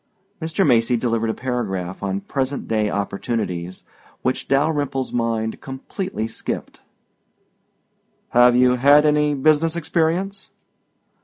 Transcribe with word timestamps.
Mr. 0.41 0.65
Macy 0.65 0.97
delivered 0.97 1.29
a 1.29 1.33
paragraph 1.35 2.01
on 2.01 2.21
present 2.21 2.67
day 2.67 2.89
opportunities 2.89 3.83
which 4.23 4.47
Dalyrimple's 4.47 5.13
mind 5.13 5.61
completely 5.61 6.27
skipped. 6.27 6.81
"Have 8.29 8.55
you 8.55 8.77
had 8.77 9.05
any 9.05 9.35
business 9.35 9.75
experience?" 9.75 10.49